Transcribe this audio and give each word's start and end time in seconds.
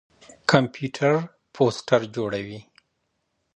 کمپيوټر 0.49 1.13
پوسټر 1.53 2.01
جوړوي. 2.15 2.59